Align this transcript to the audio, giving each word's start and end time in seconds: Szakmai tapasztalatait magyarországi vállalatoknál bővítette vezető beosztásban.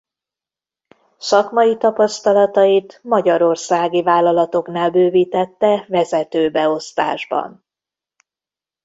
Szakmai 1.17 1.77
tapasztalatait 1.77 2.99
magyarországi 3.03 4.01
vállalatoknál 4.03 4.91
bővítette 4.91 5.85
vezető 5.89 6.51
beosztásban. 6.51 7.65